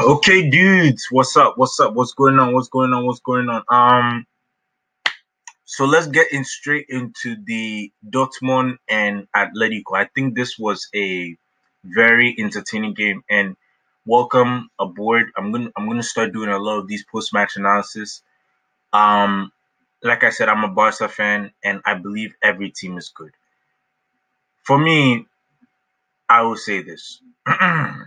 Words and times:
Okay, 0.00 0.48
dudes, 0.48 1.08
what's 1.10 1.36
up? 1.36 1.58
What's 1.58 1.78
up? 1.80 1.94
What's 1.94 2.14
going 2.14 2.38
on? 2.38 2.54
What's 2.54 2.68
going 2.68 2.92
on? 2.92 3.04
What's 3.04 3.20
going 3.20 3.48
on? 3.48 3.62
Um, 3.68 4.26
so 5.64 5.84
let's 5.84 6.06
get 6.06 6.32
in 6.32 6.44
straight 6.44 6.86
into 6.88 7.36
the 7.44 7.92
Dortmund 8.08 8.78
and 8.88 9.26
Atletico. 9.36 9.96
I 9.96 10.06
think 10.14 10.34
this 10.34 10.58
was 10.58 10.88
a 10.94 11.36
very 11.84 12.34
entertaining 12.38 12.94
game, 12.94 13.22
and 13.28 13.56
welcome 14.06 14.70
aboard. 14.78 15.30
I'm 15.36 15.52
gonna 15.52 15.70
I'm 15.76 15.86
gonna 15.86 16.02
start 16.02 16.32
doing 16.32 16.50
a 16.50 16.58
lot 16.58 16.78
of 16.78 16.88
these 16.88 17.04
post 17.04 17.34
match 17.34 17.56
analysis. 17.56 18.22
Um, 18.92 19.52
like 20.02 20.24
I 20.24 20.30
said, 20.30 20.48
I'm 20.48 20.64
a 20.64 20.68
Barca 20.68 21.08
fan, 21.08 21.52
and 21.62 21.82
I 21.84 21.94
believe 21.94 22.34
every 22.42 22.70
team 22.70 22.96
is 22.96 23.10
good. 23.10 23.32
For 24.62 24.78
me, 24.78 25.26
I 26.28 26.42
will 26.42 26.56
say 26.56 26.82
this. 26.82 27.20
I 27.46 28.04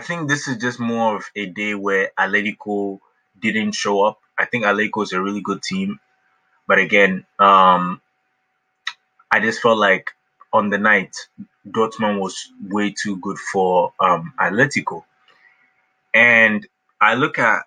think 0.00 0.28
this 0.28 0.48
is 0.48 0.56
just 0.58 0.80
more 0.80 1.16
of 1.16 1.24
a 1.36 1.46
day 1.46 1.74
where 1.74 2.10
Atletico 2.18 2.98
didn't 3.40 3.72
show 3.72 4.02
up. 4.04 4.20
I 4.38 4.44
think 4.46 4.64
Atletico 4.64 5.02
is 5.04 5.12
a 5.12 5.20
really 5.22 5.40
good 5.42 5.62
team, 5.62 6.00
but 6.68 6.78
again, 6.78 7.24
um, 7.38 8.00
I 9.30 9.40
just 9.40 9.60
felt 9.62 9.78
like 9.78 10.10
on 10.52 10.70
the 10.70 10.78
night 10.78 11.14
Dortmund 11.68 12.20
was 12.20 12.50
way 12.62 12.90
too 12.92 13.16
good 13.18 13.38
for 13.38 13.92
um, 14.00 14.32
Atletico, 14.40 15.04
and 16.14 16.66
I 17.00 17.14
look 17.14 17.38
at 17.38 17.64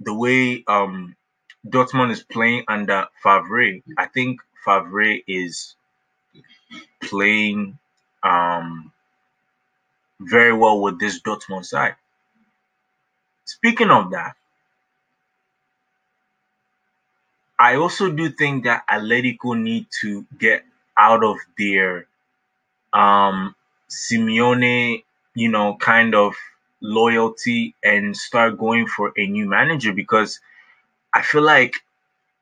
the 0.00 0.14
way 0.14 0.64
um, 0.68 1.16
Dortmund 1.66 2.12
is 2.12 2.22
playing 2.22 2.64
under 2.68 3.06
Favre. 3.22 3.80
I 3.98 4.06
think 4.06 4.40
Favre 4.66 5.20
is 5.28 5.76
playing 7.00 7.78
um, 8.22 8.92
very 10.20 10.52
well 10.52 10.82
with 10.82 11.00
this 11.00 11.22
Dortmund 11.22 11.64
side. 11.64 11.96
Speaking 13.46 13.90
of 13.90 14.10
that, 14.10 14.36
I 17.58 17.74
also 17.76 18.10
do 18.10 18.30
think 18.30 18.64
that 18.64 18.86
Atletico 18.88 19.58
need 19.60 19.88
to 20.00 20.24
get 20.38 20.64
out 20.96 21.22
of 21.22 21.36
their 21.58 22.06
um 22.92 23.54
Simeone, 23.90 25.04
you 25.34 25.50
know, 25.50 25.76
kind 25.76 26.14
of 26.14 26.34
loyalty 26.80 27.74
and 27.84 28.16
start 28.16 28.58
going 28.58 28.86
for 28.88 29.12
a 29.18 29.26
new 29.26 29.46
manager 29.46 29.92
because 29.94 30.40
I 31.14 31.22
feel 31.22 31.42
like 31.42 31.74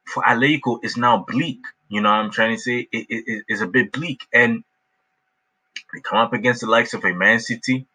for 0.06 0.22
Atletico 0.25 0.81
it's 0.84 0.97
now 0.98 1.19
bleak. 1.28 1.61
You 1.88 2.00
know 2.00 2.10
what 2.10 2.16
I'm 2.20 2.30
trying 2.30 2.56
to 2.56 2.60
say? 2.60 2.88
It, 2.92 3.06
it, 3.08 3.44
it's 3.48 3.60
a 3.62 3.66
bit 3.66 3.92
bleak. 3.92 4.27
And 4.32 4.64
they 5.92 6.00
come 6.00 6.18
up 6.18 6.32
against 6.32 6.60
the 6.62 6.68
likes 6.70 6.94
of 6.94 7.04
a 7.04 7.12
Man 7.14 7.41
City. 7.41 7.86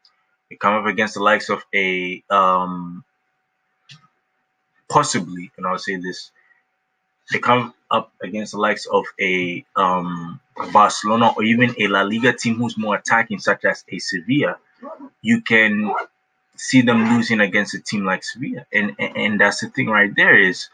They 0.49 0.55
come 0.57 0.75
up 0.75 0.85
against 0.87 1.15
the 1.15 1.23
likes 1.23 1.49
of 1.49 1.63
a 1.73 2.23
um 2.29 3.03
possibly, 4.89 5.51
and 5.57 5.65
I'll 5.67 5.77
say 5.77 5.95
this, 5.97 6.31
they 7.31 7.39
come 7.39 7.73
up 7.91 8.11
against 8.21 8.53
the 8.53 8.59
likes 8.59 8.85
of 8.87 9.05
a 9.19 9.65
um 9.75 10.39
Barcelona 10.73 11.33
or 11.35 11.43
even 11.43 11.75
a 11.79 11.87
La 11.87 12.01
Liga 12.01 12.33
team 12.33 12.55
who's 12.55 12.77
more 12.77 12.95
attacking, 12.95 13.39
such 13.39 13.65
as 13.65 13.83
a 13.89 13.99
Sevilla, 13.99 14.57
you 15.21 15.41
can 15.41 15.93
see 16.57 16.81
them 16.81 17.05
losing 17.15 17.41
against 17.41 17.75
a 17.75 17.81
team 17.81 18.05
like 18.05 18.23
Sevilla. 18.23 18.65
And 18.73 18.95
and, 18.99 19.17
and 19.17 19.41
that's 19.41 19.61
the 19.61 19.69
thing 19.69 19.87
right 19.89 20.13
there 20.15 20.37
is 20.39 20.69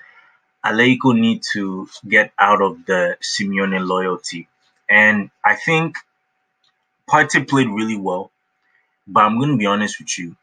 Atletico 0.66 1.17
need 1.17 1.44
to 1.53 1.88
get 2.08 2.31
out 2.39 2.61
of 2.61 2.85
the 2.85 3.17
Simeone 3.21 3.85
loyalty. 3.88 4.47
And 4.89 5.30
I 5.44 5.55
think 5.55 5.95
Partey 7.07 7.47
played 7.47 7.69
really 7.69 7.97
well, 7.97 8.31
but 9.07 9.22
I'm 9.22 9.38
going 9.38 9.52
to 9.52 9.57
be 9.57 9.67
honest 9.67 9.99
with 9.99 10.17
you. 10.17 10.35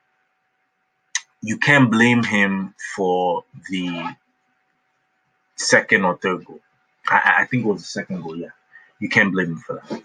You 1.43 1.59
can't 1.59 1.91
blame 1.91 2.23
him 2.23 2.75
for 2.95 3.43
the 3.69 4.15
second 5.57 6.05
or 6.05 6.17
third 6.19 6.45
goal. 6.45 6.61
I, 7.09 7.39
I 7.39 7.47
think 7.47 7.65
it 7.65 7.69
was 7.69 7.83
the 7.83 7.89
second 7.89 8.23
goal, 8.23 8.37
yeah. 8.37 8.51
You 9.01 9.09
can't 9.09 9.33
blame 9.33 9.53
him 9.53 9.59
for 9.59 9.83
that. 9.89 10.03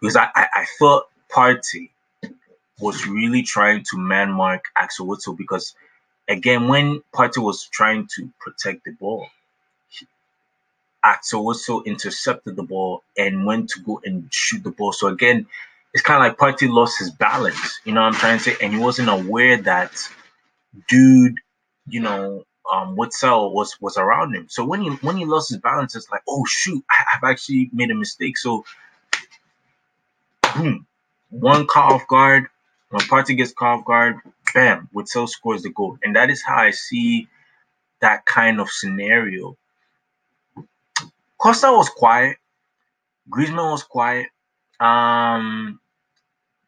Because 0.00 0.16
I, 0.16 0.28
I, 0.34 0.46
I 0.54 0.66
thought 0.78 1.08
Partey 1.30 1.90
was 2.80 3.06
really 3.06 3.42
trying 3.42 3.84
to 3.90 3.98
man 3.98 4.30
mark 4.30 4.64
Axel 4.76 5.06
Witsel 5.06 5.36
because, 5.36 5.74
again, 6.28 6.68
when 6.68 7.02
Partey 7.14 7.42
was 7.42 7.66
trying 7.66 8.08
to 8.16 8.30
protect 8.40 8.84
the 8.84 8.92
ball, 8.92 9.26
Witsel 11.04 11.84
intercepted 11.84 12.56
the 12.56 12.62
ball 12.62 13.02
and 13.18 13.44
went 13.44 13.70
to 13.70 13.80
go 13.80 14.00
and 14.04 14.28
shoot 14.32 14.62
the 14.62 14.70
ball. 14.70 14.92
So, 14.92 15.08
again, 15.08 15.46
it's 15.94 16.02
kind 16.02 16.24
of 16.24 16.28
like 16.28 16.38
Partey 16.38 16.70
lost 16.70 16.98
his 16.98 17.10
balance. 17.10 17.80
You 17.84 17.92
know 17.92 18.02
what 18.02 18.14
I'm 18.14 18.20
trying 18.20 18.38
to 18.38 18.44
say? 18.44 18.56
And 18.62 18.72
he 18.72 18.78
wasn't 18.78 19.08
aware 19.08 19.56
that 19.62 19.92
dude, 20.88 21.36
you 21.86 22.00
know, 22.00 22.44
um, 22.70 22.96
Witsel 22.96 23.52
was 23.52 23.76
was 23.80 23.96
around 23.96 24.34
him. 24.34 24.46
So 24.48 24.64
when 24.64 24.82
he 24.82 24.90
when 24.90 25.16
he 25.16 25.24
lost 25.24 25.50
his 25.50 25.58
balance, 25.58 25.94
it's 25.94 26.10
like, 26.10 26.22
oh 26.28 26.44
shoot, 26.46 26.82
I, 26.90 27.04
have 27.12 27.24
actually 27.24 27.70
made 27.72 27.90
a 27.90 27.94
mistake. 27.94 28.38
So, 28.38 28.64
boom, 30.54 30.86
one 31.30 31.66
caught 31.66 31.92
off 31.92 32.06
guard. 32.06 32.46
When 32.90 33.00
Partey 33.02 33.36
gets 33.36 33.52
caught 33.52 33.80
off 33.80 33.84
guard, 33.84 34.16
bam, 34.54 34.88
Witsel 34.94 35.28
scores 35.28 35.62
the 35.62 35.70
goal, 35.70 35.98
and 36.02 36.14
that 36.16 36.30
is 36.30 36.42
how 36.42 36.56
I 36.56 36.70
see 36.70 37.28
that 38.00 38.24
kind 38.26 38.60
of 38.60 38.70
scenario. 38.70 39.56
Costa 41.42 41.72
was 41.72 41.88
quiet. 41.88 42.36
Griezmann 43.28 43.72
was 43.72 43.82
quiet. 43.82 44.28
Um, 44.78 45.80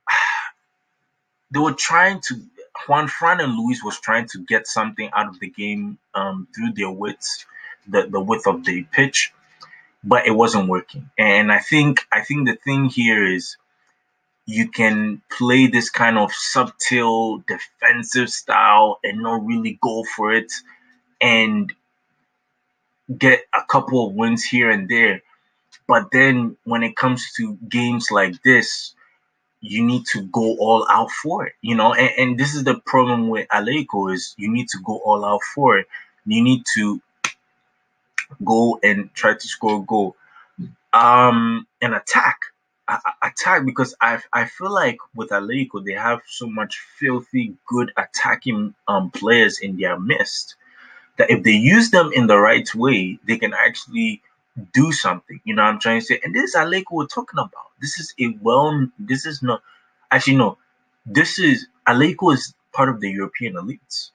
they 1.52 1.60
were 1.60 1.74
trying 1.74 2.20
to 2.22 2.40
Juan 2.88 3.06
Fran 3.06 3.40
and 3.40 3.56
Luis 3.56 3.84
was 3.84 4.00
trying 4.00 4.26
to 4.32 4.44
get 4.44 4.66
something 4.66 5.08
out 5.14 5.28
of 5.28 5.38
the 5.38 5.48
game 5.48 5.98
um, 6.14 6.48
through 6.52 6.72
their 6.72 6.90
width, 6.90 7.46
the, 7.86 8.08
the 8.08 8.20
width 8.20 8.48
of 8.48 8.64
the 8.64 8.82
pitch, 8.90 9.32
but 10.02 10.26
it 10.26 10.32
wasn't 10.32 10.68
working. 10.68 11.08
And 11.16 11.52
I 11.52 11.60
think 11.60 12.00
I 12.10 12.22
think 12.22 12.48
the 12.48 12.56
thing 12.56 12.86
here 12.86 13.24
is 13.24 13.56
you 14.44 14.68
can 14.68 15.22
play 15.30 15.68
this 15.68 15.88
kind 15.88 16.18
of 16.18 16.32
subtle 16.32 17.44
defensive 17.46 18.28
style 18.28 18.98
and 19.04 19.22
not 19.22 19.46
really 19.46 19.78
go 19.80 20.02
for 20.16 20.32
it 20.32 20.52
and 21.20 21.72
get 23.18 23.42
a 23.54 23.62
couple 23.68 24.06
of 24.06 24.14
wins 24.14 24.44
here 24.44 24.70
and 24.70 24.88
there. 24.88 25.22
But 25.86 26.08
then 26.12 26.56
when 26.64 26.82
it 26.82 26.96
comes 26.96 27.32
to 27.36 27.58
games 27.68 28.10
like 28.10 28.42
this, 28.42 28.94
you 29.60 29.84
need 29.84 30.06
to 30.06 30.22
go 30.22 30.56
all 30.58 30.86
out 30.90 31.10
for 31.10 31.46
it, 31.46 31.54
you 31.62 31.74
know. 31.74 31.94
And, 31.94 32.10
and 32.18 32.38
this 32.38 32.54
is 32.54 32.64
the 32.64 32.80
problem 32.86 33.28
with 33.28 33.48
Atletico 33.48 34.12
is 34.12 34.34
you 34.38 34.50
need 34.50 34.68
to 34.70 34.78
go 34.84 34.98
all 34.98 35.24
out 35.24 35.42
for 35.54 35.78
it. 35.78 35.86
You 36.26 36.42
need 36.42 36.64
to 36.74 37.00
go 38.44 38.78
and 38.82 39.12
try 39.14 39.34
to 39.34 39.48
score 39.48 39.80
a 39.80 39.84
goal, 39.84 40.16
um, 40.92 41.66
and 41.80 41.94
attack, 41.94 42.38
attack 43.22 43.64
because 43.64 43.94
I 44.00 44.20
I 44.32 44.46
feel 44.46 44.72
like 44.72 44.98
with 45.14 45.30
Atletico 45.30 45.84
they 45.84 45.92
have 45.94 46.20
so 46.26 46.46
much 46.46 46.80
filthy 46.98 47.54
good 47.66 47.92
attacking 47.96 48.74
um 48.88 49.10
players 49.10 49.60
in 49.60 49.76
their 49.76 49.98
midst 49.98 50.56
that 51.16 51.30
if 51.30 51.42
they 51.42 51.52
use 51.52 51.90
them 51.90 52.10
in 52.12 52.26
the 52.26 52.38
right 52.38 52.72
way, 52.74 53.18
they 53.26 53.36
can 53.38 53.54
actually 53.54 54.22
do 54.72 54.92
something. 54.92 55.40
You 55.44 55.54
know 55.54 55.62
what 55.62 55.70
I'm 55.70 55.80
trying 55.80 56.00
to 56.00 56.06
say? 56.06 56.20
And 56.24 56.34
this 56.34 56.50
is 56.50 56.56
Atletico 56.56 56.92
we're 56.92 57.06
talking 57.06 57.38
about. 57.38 57.70
This 57.80 57.98
is 57.98 58.14
a 58.20 58.36
well. 58.40 58.88
This 58.98 59.26
is 59.26 59.42
not 59.42 59.62
actually 60.10 60.36
no. 60.36 60.58
This 61.06 61.38
is 61.38 61.66
Atletico 61.86 62.32
is 62.34 62.54
part 62.72 62.88
of 62.88 63.00
the 63.00 63.10
European 63.10 63.54
elites. 63.54 64.10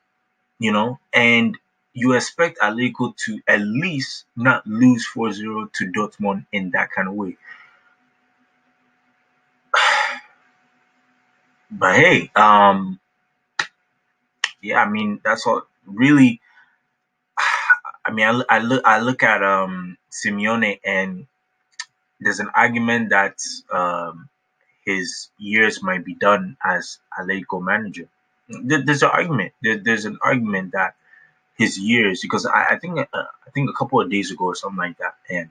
You 0.59 0.71
know, 0.71 0.99
and 1.13 1.57
you 1.93 2.13
expect 2.13 2.59
Atletico 2.59 3.15
to 3.25 3.41
at 3.47 3.61
least 3.61 4.25
not 4.35 4.65
lose 4.67 5.07
4-0 5.15 5.71
to 5.73 5.85
Dortmund 5.91 6.45
in 6.51 6.71
that 6.71 6.91
kind 6.91 7.07
of 7.07 7.13
way. 7.13 7.38
But 11.71 11.95
hey, 11.95 12.31
um, 12.35 13.00
yeah, 14.62 14.81
I 14.83 14.89
mean 14.89 15.21
that's 15.24 15.45
all. 15.45 15.63
Really, 15.85 16.41
I 18.09 18.13
mean, 18.13 18.25
I, 18.25 18.44
I 18.50 18.59
look 18.59 18.83
I 18.85 19.00
look 19.00 19.23
at 19.23 19.44
um 19.44 19.97
Simeone 20.11 20.79
and 20.83 21.27
there's 22.19 22.39
an 22.39 22.50
argument 22.56 23.09
that 23.09 23.38
um, 23.71 24.29
his 24.85 25.29
years 25.38 25.83
might 25.83 26.06
be 26.06 26.15
done 26.15 26.57
as 26.65 27.00
Atletico 27.17 27.61
manager. 27.63 28.07
There's 28.50 29.03
an 29.03 29.09
argument. 29.11 29.53
There's 29.61 30.06
an 30.06 30.17
argument 30.23 30.73
that 30.73 30.95
his 31.57 31.77
years, 31.79 32.21
because 32.21 32.45
I, 32.45 32.65
I 32.71 32.79
think 32.79 33.00
uh, 33.00 33.06
I 33.13 33.50
think 33.53 33.69
a 33.69 33.73
couple 33.73 34.01
of 34.01 34.09
days 34.12 34.31
ago 34.31 34.45
or 34.45 34.55
something 34.55 34.77
like 34.77 34.97
that, 35.00 35.15
and 35.29 35.50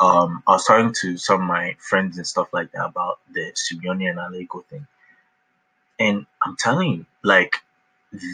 um, 0.00 0.42
I 0.46 0.52
was 0.52 0.64
talking 0.66 0.94
to 1.02 1.16
some 1.18 1.42
of 1.42 1.48
my 1.48 1.76
friends 1.80 2.16
and 2.18 2.26
stuff 2.26 2.48
like 2.52 2.72
that 2.72 2.86
about 2.86 3.20
the 3.32 3.52
Simeone 3.52 4.10
and 4.10 4.18
Atletico 4.18 4.64
thing, 4.66 4.86
and 6.00 6.26
I'm 6.44 6.56
telling 6.56 6.92
you, 6.92 7.06
like 7.22 7.56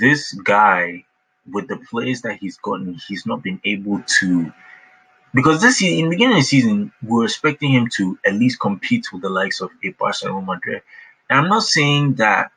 this 0.00 0.32
guy 0.34 1.04
with 1.52 1.68
the 1.68 1.76
players 1.90 2.22
that 2.22 2.38
he's 2.38 2.58
gotten, 2.58 2.98
he's 3.08 3.26
not 3.26 3.42
been 3.42 3.60
able 3.64 4.02
to 4.20 4.52
because 5.34 5.60
this 5.60 5.82
in 5.82 6.04
the 6.04 6.10
beginning 6.10 6.38
of 6.38 6.42
the 6.42 6.46
season, 6.46 6.92
we 7.02 7.18
were 7.18 7.24
expecting 7.24 7.70
him 7.70 7.88
to 7.96 8.18
at 8.24 8.34
least 8.34 8.60
compete 8.60 9.12
with 9.12 9.22
the 9.22 9.28
likes 9.28 9.60
of 9.60 9.70
a 9.84 9.90
Barcelona 9.90 10.44
Madrid. 10.44 10.82
And 11.28 11.40
I'm 11.40 11.48
not 11.48 11.64
saying 11.64 12.14
that 12.14 12.50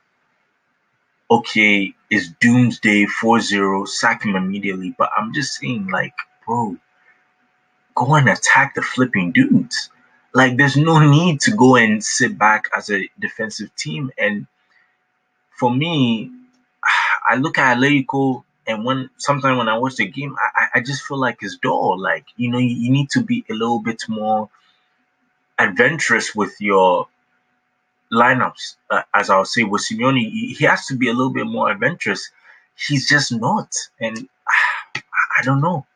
okay, 1.30 1.94
it's 2.10 2.28
doomsday 2.40 3.06
4-0, 3.06 3.88
sack 3.88 4.24
him 4.24 4.36
immediately, 4.36 4.94
but 4.98 5.10
I'm 5.16 5.32
just 5.32 5.54
saying 5.54 5.88
like, 5.88 6.12
bro, 6.44 6.76
go 7.94 8.14
and 8.14 8.28
attack 8.28 8.74
the 8.74 8.82
flipping 8.82 9.32
dudes. 9.32 9.88
Like 10.34 10.56
there's 10.56 10.76
no 10.76 10.98
need 10.98 11.40
to 11.42 11.52
go 11.52 11.76
and 11.76 12.04
sit 12.04 12.38
back 12.38 12.68
as 12.76 12.90
a 12.90 13.08
defensive 13.18 13.74
team. 13.76 14.10
And 14.18 14.46
for 15.58 15.74
me, 15.74 16.30
I 17.30 17.36
look 17.36 17.58
at 17.58 17.78
Atletico 17.78 18.44
and 18.66 18.84
when 18.84 19.10
sometimes 19.18 19.58
when 19.58 19.68
I 19.68 19.78
watch 19.78 19.96
the 19.96 20.06
game, 20.06 20.36
I, 20.56 20.66
I 20.76 20.80
just 20.80 21.02
feel 21.02 21.18
like 21.18 21.38
it's 21.42 21.56
dull. 21.56 22.00
Like 22.00 22.26
you 22.36 22.50
know, 22.50 22.58
you, 22.58 22.68
you 22.76 22.90
need 22.90 23.10
to 23.10 23.22
be 23.22 23.44
a 23.50 23.54
little 23.54 23.80
bit 23.80 24.02
more 24.08 24.48
adventurous 25.58 26.34
with 26.34 26.54
your 26.60 27.08
lineups. 28.12 28.76
Uh, 28.90 29.02
as 29.14 29.30
I'll 29.30 29.44
say 29.44 29.64
with 29.64 29.82
Simeone, 29.82 30.18
he, 30.20 30.54
he 30.58 30.64
has 30.66 30.86
to 30.86 30.96
be 30.96 31.08
a 31.08 31.12
little 31.12 31.32
bit 31.32 31.46
more 31.46 31.70
adventurous. 31.70 32.30
He's 32.76 33.08
just 33.08 33.32
not, 33.32 33.74
and 34.00 34.18
I 35.38 35.42
don't 35.44 35.60
know. 35.60 35.86